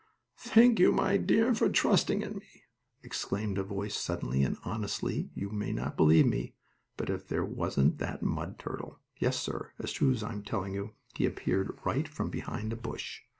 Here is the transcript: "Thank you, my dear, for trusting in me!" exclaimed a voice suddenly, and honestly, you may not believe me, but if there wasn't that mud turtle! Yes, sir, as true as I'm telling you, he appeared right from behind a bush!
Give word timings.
"Thank 0.39 0.79
you, 0.79 0.91
my 0.91 1.17
dear, 1.17 1.53
for 1.53 1.69
trusting 1.69 2.23
in 2.23 2.35
me!" 2.39 2.63
exclaimed 3.03 3.59
a 3.59 3.63
voice 3.63 3.95
suddenly, 3.95 4.41
and 4.41 4.57
honestly, 4.65 5.29
you 5.35 5.51
may 5.51 5.71
not 5.71 5.95
believe 5.95 6.25
me, 6.25 6.55
but 6.97 7.11
if 7.11 7.27
there 7.27 7.45
wasn't 7.45 7.99
that 7.99 8.23
mud 8.23 8.57
turtle! 8.57 8.97
Yes, 9.19 9.39
sir, 9.39 9.73
as 9.77 9.91
true 9.91 10.09
as 10.11 10.23
I'm 10.23 10.41
telling 10.41 10.73
you, 10.73 10.95
he 11.15 11.27
appeared 11.27 11.77
right 11.85 12.07
from 12.07 12.31
behind 12.31 12.73
a 12.73 12.77
bush! 12.77 13.19